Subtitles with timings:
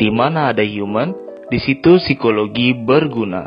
[0.00, 1.12] Di mana ada human,
[1.52, 3.44] di situ psikologi berguna.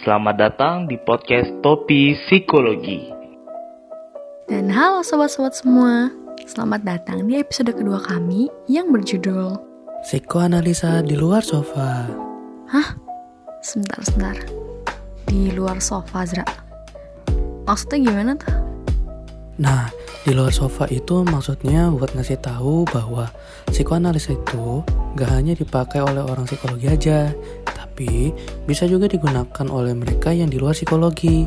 [0.00, 3.04] Selamat datang di podcast Topi Psikologi.
[4.48, 6.08] Dan halo sobat-sobat semua,
[6.48, 9.60] selamat datang di episode kedua kami yang berjudul
[10.08, 12.08] Psikoanalisa di luar sofa.
[12.72, 12.96] Hah?
[13.60, 14.40] Sebentar, sebentar.
[15.28, 16.48] Di luar sofa, Zra.
[17.68, 18.56] Maksudnya gimana tuh?
[19.60, 19.92] Nah,
[20.24, 23.28] di luar sofa itu maksudnya buat ngasih tahu bahwa
[23.68, 24.80] psikoanalisa itu
[25.18, 27.34] gak hanya dipakai oleh orang psikologi aja,
[27.66, 28.30] tapi
[28.64, 31.44] bisa juga digunakan oleh mereka yang di luar psikologi.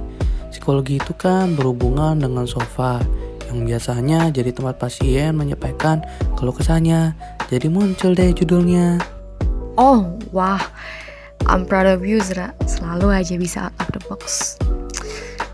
[0.53, 3.01] Psikologi itu kan berhubungan dengan sofa,
[3.49, 6.01] yang biasanya jadi tempat pasien menyampaikan
[6.37, 7.13] keluh kesahnya.
[7.49, 8.97] Jadi muncul deh judulnya.
[9.77, 10.61] Oh, wah.
[11.45, 12.55] I'm proud of you, Zra.
[12.65, 14.55] Selalu aja bisa out of the box.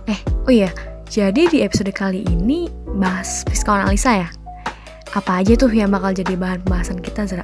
[0.07, 0.70] Eh, oh iya.
[1.10, 4.30] Jadi di episode kali ini bahas psikoanalisa ya?
[5.18, 7.41] Apa aja tuh yang bakal jadi bahan pembahasan kita, Zra?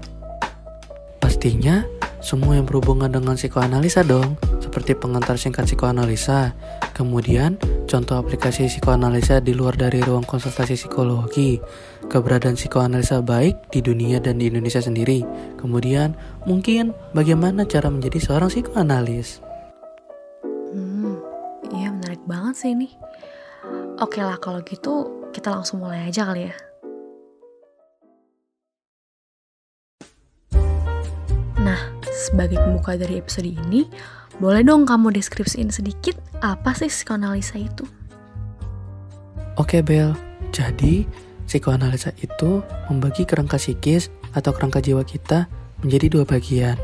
[1.46, 1.86] Pastinya
[2.26, 6.58] semua yang berhubungan dengan psikoanalisa dong, seperti pengantar singkat psikoanalisa.
[6.98, 11.62] Kemudian, contoh aplikasi psikoanalisa di luar dari ruang konsultasi psikologi,
[12.10, 15.22] keberadaan psikoanalisa baik di dunia dan di Indonesia sendiri.
[15.62, 16.18] Kemudian,
[16.50, 19.46] mungkin bagaimana cara menjadi seorang psikoanalis.
[20.74, 21.22] Hmm,
[21.78, 22.90] iya menarik banget sih ini.
[24.02, 26.58] Oke lah kalau gitu kita langsung mulai aja kali ya.
[32.26, 33.86] Sebagai pembuka dari episode ini,
[34.42, 37.86] boleh dong kamu deskripsiin sedikit apa sih psikoanalisa itu?
[39.56, 40.12] Oke Bel,
[40.50, 41.08] jadi
[41.46, 45.48] psikoanalisa itu membagi kerangka psikis atau kerangka jiwa kita
[45.86, 46.76] menjadi dua bagian,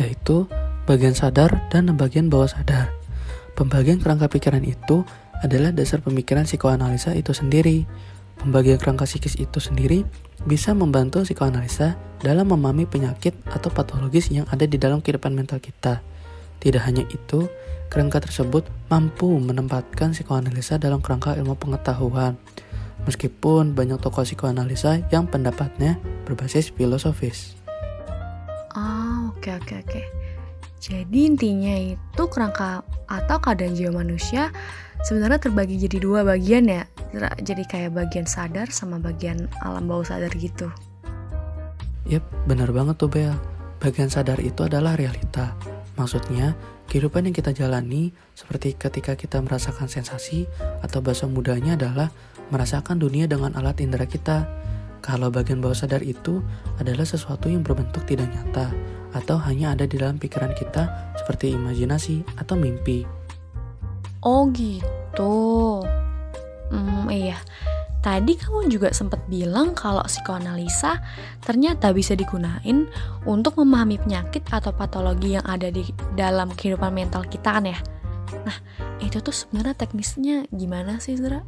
[0.00, 0.48] yaitu
[0.88, 2.90] bagian sadar dan bagian bawah sadar.
[3.54, 5.06] Pembagian kerangka pikiran itu
[5.44, 7.84] adalah dasar pemikiran psikoanalisa itu sendiri.
[8.36, 10.04] Pembagian kerangka psikis itu sendiri
[10.44, 16.04] bisa membantu psikoanalisa dalam memahami penyakit atau patologis yang ada di dalam kehidupan mental kita.
[16.60, 17.48] Tidak hanya itu,
[17.88, 22.36] kerangka tersebut mampu menempatkan psikoanalisa dalam kerangka ilmu pengetahuan.
[23.04, 27.54] Meskipun banyak tokoh psikoanalisa yang pendapatnya berbasis filosofis.
[28.74, 30.02] Ah, oke oke oke.
[30.82, 34.52] Jadi intinya itu kerangka atau keadaan jiwa manusia
[35.02, 36.84] sebenarnya terbagi jadi dua bagian ya.
[37.20, 40.68] Jadi kayak bagian sadar sama bagian alam bawah sadar gitu.
[42.06, 43.34] Yap, benar banget tuh Bel.
[43.82, 45.58] Bagian sadar itu adalah realita.
[45.98, 46.54] Maksudnya,
[46.86, 50.46] kehidupan yang kita jalani seperti ketika kita merasakan sensasi
[50.84, 52.08] atau bahasa mudanya adalah
[52.54, 54.46] merasakan dunia dengan alat indera kita.
[55.02, 56.42] Kalau bagian bawah sadar itu
[56.78, 58.70] adalah sesuatu yang berbentuk tidak nyata
[59.14, 63.06] atau hanya ada di dalam pikiran kita seperti imajinasi atau mimpi.
[64.22, 65.82] Oh gitu.
[66.70, 67.38] Hmm, iya.
[68.06, 71.02] Tadi kamu juga sempat bilang kalau psikoanalisa
[71.42, 72.86] ternyata bisa digunain
[73.26, 75.82] untuk memahami penyakit atau patologi yang ada di
[76.14, 77.78] dalam kehidupan mental kita kan ya?
[78.46, 78.56] Nah,
[79.02, 81.42] itu tuh sebenarnya teknisnya gimana sih, Zara?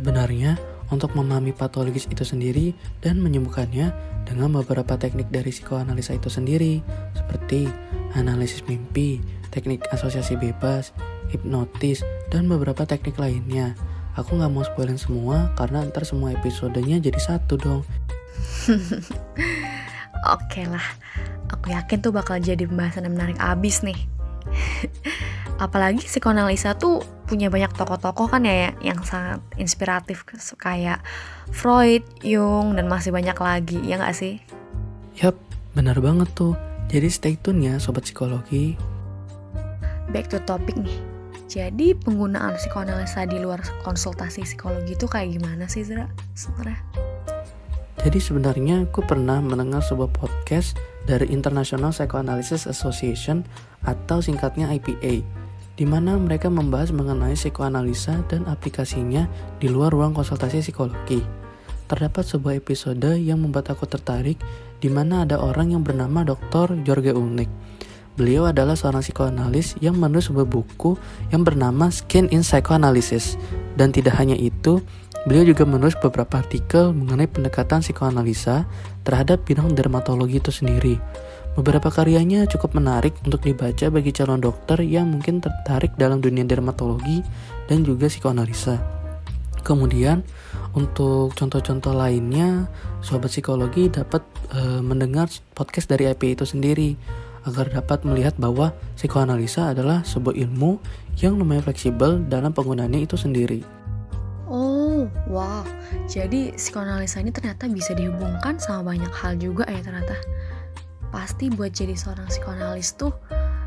[0.00, 0.56] Sebenarnya,
[0.88, 2.72] untuk memahami patologis itu sendiri
[3.04, 3.92] dan menyembuhkannya
[4.24, 6.80] dengan beberapa teknik dari psikoanalisa itu sendiri,
[7.12, 7.68] seperti
[8.16, 9.20] analisis mimpi,
[9.52, 10.96] teknik asosiasi bebas,
[11.30, 12.00] hipnotis,
[12.32, 13.76] dan beberapa teknik lainnya.
[14.20, 17.82] Aku nggak mau spoilin semua karena ntar semua episodenya jadi satu dong.
[20.36, 20.84] Oke lah,
[21.48, 23.96] aku yakin tuh bakal jadi pembahasan yang menarik abis nih.
[25.64, 30.28] Apalagi psikoanalisa tuh punya banyak tokoh-tokoh kan ya yang sangat inspiratif
[30.60, 31.00] kayak
[31.48, 34.44] Freud, Jung, dan masih banyak lagi, ya nggak sih?
[35.16, 35.36] Yap,
[35.72, 36.52] benar banget tuh.
[36.92, 38.76] Jadi stay tune ya Sobat Psikologi.
[40.12, 41.09] Back to topic nih.
[41.50, 46.06] Jadi penggunaan psikoanalisa di luar konsultasi psikologi itu kayak gimana sih Zara
[46.38, 46.78] sebenarnya?
[48.06, 50.78] Jadi sebenarnya aku pernah mendengar sebuah podcast
[51.10, 53.42] dari International Psychoanalysis Association
[53.82, 55.26] atau singkatnya IPA,
[55.74, 59.26] di mana mereka membahas mengenai psikoanalisa dan aplikasinya
[59.58, 61.18] di luar ruang konsultasi psikologi.
[61.90, 64.38] Terdapat sebuah episode yang membuat aku tertarik,
[64.78, 66.78] di mana ada orang yang bernama Dr.
[66.86, 67.50] Jorge Ulnik
[68.18, 70.98] Beliau adalah seorang psikoanalis yang menulis sebuah buku
[71.30, 73.38] yang bernama Skin in Psychoanalysis.
[73.78, 74.82] Dan tidak hanya itu,
[75.24, 78.66] beliau juga menulis beberapa artikel mengenai pendekatan psikoanalisa
[79.06, 80.98] terhadap bidang dermatologi itu sendiri.
[81.54, 87.22] Beberapa karyanya cukup menarik untuk dibaca bagi calon dokter yang mungkin tertarik dalam dunia dermatologi
[87.66, 88.78] dan juga psikoanalisa.
[89.60, 90.24] Kemudian,
[90.72, 92.70] untuk contoh-contoh lainnya,
[93.04, 94.24] sobat psikologi dapat
[94.54, 96.96] e, mendengar podcast dari IP itu sendiri
[97.48, 100.76] agar dapat melihat bahwa psikoanalisa adalah sebuah ilmu
[101.20, 103.64] yang lumayan fleksibel dalam penggunaannya itu sendiri.
[104.50, 105.62] Oh, wow.
[106.10, 110.16] Jadi psikoanalisa ini ternyata bisa dihubungkan sama banyak hal juga ya ternyata.
[111.10, 113.10] pasti buat jadi seorang psikoanalis tuh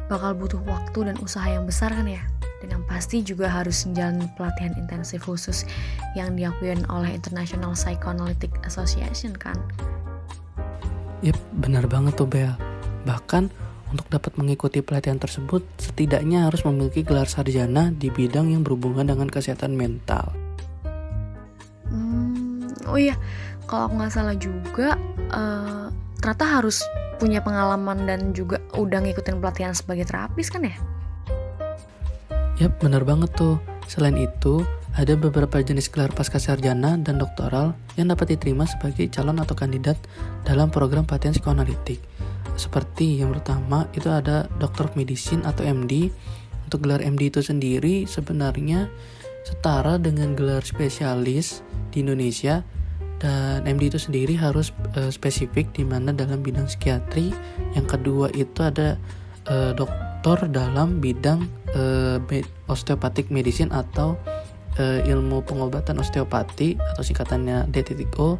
[0.08, 2.24] bakal butuh waktu dan usaha yang besar kan ya
[2.64, 5.68] dan yang pasti juga harus menjalani pelatihan intensif khusus
[6.16, 9.60] yang diakuin oleh International Psychoanalytic Association kan
[11.24, 12.52] Yap, benar banget tuh Bel.
[13.04, 13.44] Bahkan
[13.94, 19.30] untuk dapat mengikuti pelatihan tersebut, setidaknya harus memiliki gelar sarjana di bidang yang berhubungan dengan
[19.30, 20.34] kesehatan mental.
[21.86, 23.14] Hmm, oh iya,
[23.70, 24.98] kalau nggak salah juga,
[25.30, 26.82] uh, ternyata harus
[27.22, 30.76] punya pengalaman dan juga udah ngikutin pelatihan sebagai terapis kan ya?
[32.58, 33.62] Yap, benar banget tuh.
[33.86, 39.42] Selain itu, ada beberapa jenis gelar pasca sarjana dan doktoral yang dapat diterima sebagai calon
[39.42, 39.98] atau kandidat
[40.46, 42.02] dalam program pelatihan psikoanalitik.
[42.54, 46.14] Seperti yang pertama itu ada Dokter Medicine atau MD.
[46.70, 48.90] Untuk gelar MD itu sendiri sebenarnya
[49.44, 51.62] setara dengan gelar spesialis
[51.92, 52.64] di Indonesia
[53.24, 57.32] dan MD itu sendiri harus uh, spesifik di mana dalam bidang psikiatri.
[57.72, 59.00] Yang kedua itu ada
[59.48, 62.20] uh, doktor dalam bidang uh,
[62.68, 64.20] osteopatik medicine atau
[64.80, 68.40] uh, ilmu pengobatan osteopati atau singkatannya D.O.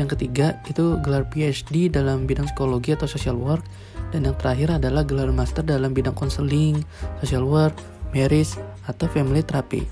[0.00, 3.62] Yang ketiga itu gelar PhD dalam bidang psikologi atau social work
[4.10, 6.82] dan yang terakhir adalah gelar master dalam bidang konseling,
[7.22, 7.74] social work,
[8.14, 8.54] marriage
[8.86, 9.86] atau family therapy.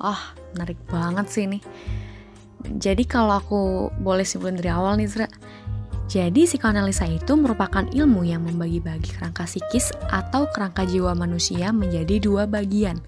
[0.00, 0.20] Oh,
[0.52, 1.58] menarik banget sih ini.
[2.64, 5.28] Jadi kalau aku boleh simpulin dari awal nih, Zra.
[6.04, 12.44] Jadi psikoanalisa itu merupakan ilmu yang membagi-bagi kerangka psikis atau kerangka jiwa manusia menjadi dua
[12.44, 13.00] bagian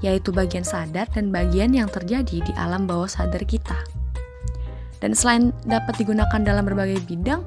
[0.00, 3.76] yaitu bagian sadar dan bagian yang terjadi di alam bawah sadar kita.
[5.00, 7.44] Dan selain dapat digunakan dalam berbagai bidang,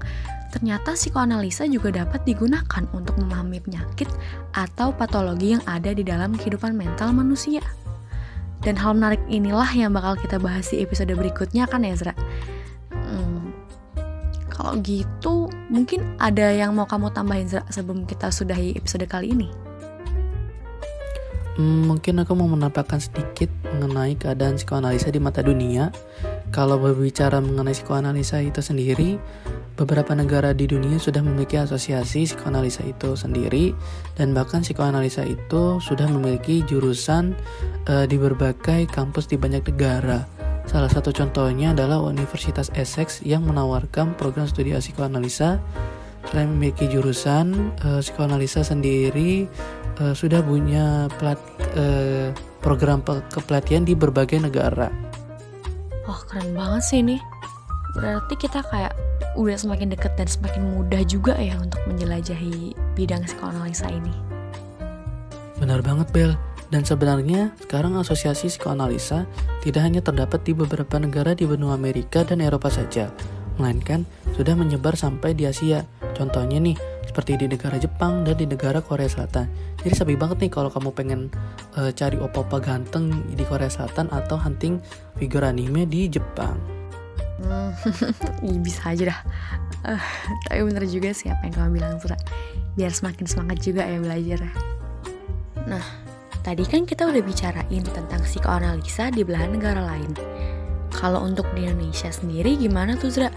[0.49, 4.09] ternyata psikoanalisa juga dapat digunakan untuk memahami penyakit
[4.57, 7.61] atau patologi yang ada di dalam kehidupan mental manusia.
[8.65, 12.15] Dan hal menarik inilah yang bakal kita bahas di episode berikutnya kan Ezra.
[12.89, 13.51] Hmm,
[14.49, 19.62] kalau gitu, mungkin ada yang mau kamu tambahin Zra sebelum kita sudahi episode kali ini?
[21.53, 23.45] Hmm, mungkin aku mau menampakkan sedikit
[23.77, 25.93] mengenai keadaan psikoanalisa di mata dunia.
[26.49, 29.21] Kalau berbicara mengenai psikoanalisa itu sendiri,
[29.77, 33.73] beberapa negara di dunia sudah memiliki asosiasi psikoanalisa itu sendiri
[34.17, 37.37] dan bahkan psikoanalisa itu sudah memiliki jurusan
[37.85, 40.25] uh, di berbagai kampus di banyak negara.
[40.65, 45.61] Salah satu contohnya adalah Universitas Essex yang menawarkan program studi psikoanalisa
[46.33, 49.45] selain memiliki jurusan uh, psikoanalisa sendiri
[49.99, 51.37] uh, sudah punya plat,
[51.75, 54.89] uh, program kepelatihan di berbagai negara.
[56.07, 57.17] Oh keren banget sih ini.
[57.93, 58.93] Berarti kita kayak
[59.37, 64.13] udah semakin dekat dan semakin mudah juga ya untuk menjelajahi bidang psikoanalisa ini.
[65.61, 66.33] Benar banget Bel.
[66.73, 69.29] Dan sebenarnya sekarang asosiasi psikoanalisa
[69.61, 73.13] tidak hanya terdapat di beberapa negara di benua Amerika dan Eropa saja,
[73.61, 75.85] melainkan sudah menyebar sampai di Asia.
[76.17, 76.73] Contohnya nih,
[77.13, 79.45] seperti di negara Jepang dan di negara Korea Selatan.
[79.85, 81.29] Jadi sepi banget nih kalau kamu pengen
[81.77, 84.81] uh, cari opa-opa ganteng di Korea Selatan atau hunting
[85.21, 86.57] figur anime di Jepang.
[87.37, 87.69] Hmm,
[88.65, 89.19] bisa aja dah.
[89.85, 90.05] Uh,
[90.49, 92.17] tapi bener juga sih apa yang kamu bilang Sura.
[92.73, 94.49] Biar semakin semangat juga ya belajar.
[95.69, 95.85] Nah,
[96.41, 100.17] tadi kan kita udah bicarain tentang psikoanalisa di belahan negara lain.
[100.89, 103.29] Kalau untuk di Indonesia sendiri gimana tuh Zra?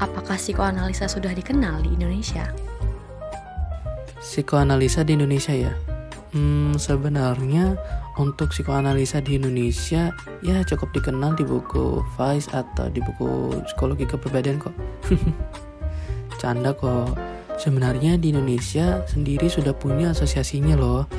[0.00, 2.48] Apakah psikoanalisa sudah dikenal di Indonesia?
[4.30, 5.74] Psikoanalisa di Indonesia ya?
[6.30, 7.74] Hmm, sebenarnya
[8.14, 10.14] untuk psikoanalisa di Indonesia
[10.46, 14.70] ya cukup dikenal di buku Vice atau di buku Psikologi Kepribadian kok.
[16.38, 17.18] Canda kok.
[17.58, 21.10] Sebenarnya di Indonesia sendiri sudah punya asosiasinya loh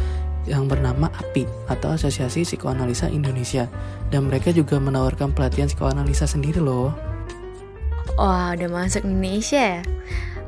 [0.48, 3.68] yang bernama API atau Asosiasi Psikoanalisa Indonesia
[4.08, 6.96] dan mereka juga menawarkan pelatihan psikoanalisa sendiri loh.
[8.15, 9.84] Wah, udah masuk Indonesia ya?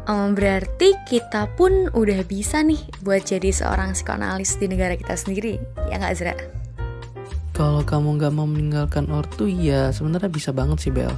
[0.04, 5.56] Um, berarti kita pun udah bisa nih buat jadi seorang psikoanalis di negara kita sendiri,
[5.88, 6.36] ya nggak Zra?
[7.56, 11.14] Kalau kamu nggak mau meninggalkan ortu, ya sebenarnya bisa banget sih Bel.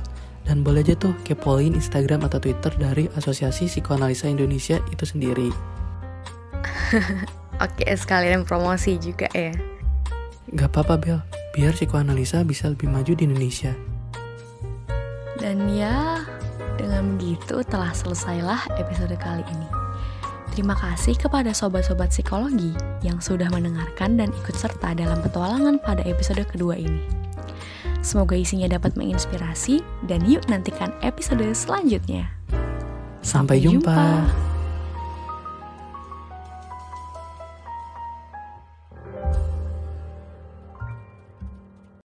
[0.46, 5.50] Dan boleh aja tuh kepoin Instagram atau Twitter dari Asosiasi Psikoanalisa Indonesia itu sendiri.
[7.66, 9.56] Oke, sekalian promosi juga ya.
[10.54, 11.20] Gak apa-apa Bel,
[11.58, 13.74] biar psikoanalisa bisa lebih maju di Indonesia.
[15.42, 16.22] Dan ya,
[16.78, 19.70] dengan begitu telah selesailah episode kali ini.
[20.56, 22.72] Terima kasih kepada sobat-sobat psikologi
[23.04, 27.04] yang sudah mendengarkan dan ikut serta dalam petualangan pada episode kedua ini.
[28.00, 32.32] Semoga isinya dapat menginspirasi dan yuk nantikan episode selanjutnya.
[33.20, 33.90] Sampai, Sampai jumpa.
[33.90, 34.45] jumpa.